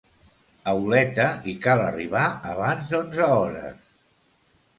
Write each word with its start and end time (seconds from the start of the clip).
A 0.69 0.73
Oleta, 0.85 1.27
hi 1.45 1.53
cal 1.65 1.81
arribar 1.89 2.23
abans 2.55 2.91
d'onze 2.95 3.29
hores. 3.37 3.87